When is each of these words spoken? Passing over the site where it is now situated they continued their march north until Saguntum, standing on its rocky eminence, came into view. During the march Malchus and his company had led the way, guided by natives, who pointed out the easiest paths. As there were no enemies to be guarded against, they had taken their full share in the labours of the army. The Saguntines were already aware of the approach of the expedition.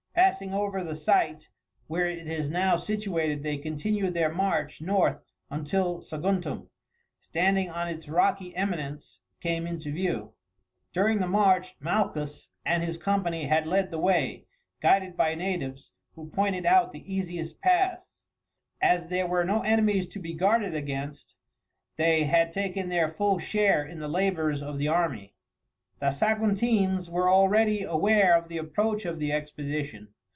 Passing 0.13 0.53
over 0.53 0.83
the 0.83 0.95
site 0.97 1.47
where 1.87 2.05
it 2.05 2.27
is 2.27 2.49
now 2.49 2.75
situated 2.75 3.41
they 3.43 3.57
continued 3.57 4.13
their 4.13 4.31
march 4.31 4.81
north 4.81 5.23
until 5.49 6.01
Saguntum, 6.01 6.69
standing 7.21 7.69
on 7.69 7.87
its 7.87 8.07
rocky 8.09 8.53
eminence, 8.55 9.21
came 9.39 9.65
into 9.65 9.89
view. 9.91 10.33
During 10.93 11.19
the 11.19 11.27
march 11.27 11.75
Malchus 11.79 12.49
and 12.65 12.83
his 12.83 12.97
company 12.97 13.45
had 13.45 13.65
led 13.65 13.89
the 13.89 13.99
way, 13.99 14.45
guided 14.81 15.15
by 15.17 15.33
natives, 15.33 15.91
who 16.15 16.29
pointed 16.29 16.65
out 16.65 16.91
the 16.91 17.11
easiest 17.11 17.61
paths. 17.61 18.25
As 18.81 19.07
there 19.07 19.27
were 19.27 19.45
no 19.45 19.61
enemies 19.61 20.07
to 20.09 20.19
be 20.19 20.33
guarded 20.33 20.75
against, 20.75 21.35
they 21.95 22.25
had 22.25 22.51
taken 22.51 22.89
their 22.89 23.07
full 23.09 23.39
share 23.39 23.85
in 23.85 23.99
the 23.99 24.09
labours 24.09 24.61
of 24.61 24.77
the 24.77 24.89
army. 24.89 25.35
The 25.99 26.09
Saguntines 26.09 27.11
were 27.11 27.29
already 27.29 27.83
aware 27.83 28.35
of 28.35 28.49
the 28.49 28.57
approach 28.57 29.05
of 29.05 29.19
the 29.19 29.31
expedition. 29.31 30.15